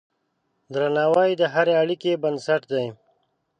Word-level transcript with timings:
درناوی 0.73 1.31
د 1.41 1.43
هرې 1.53 1.73
اړیکې 1.83 2.21
بنسټ 2.23 2.61
دی. 2.73 2.85